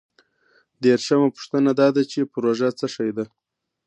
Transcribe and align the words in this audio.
دیرشمه 0.81 1.27
پوښتنه 1.35 1.71
دا 1.79 1.87
ده 1.95 2.03
چې 2.11 2.29
پروژه 2.33 2.69
څه 2.79 2.87
شی 2.95 3.09
ده؟ 3.17 3.25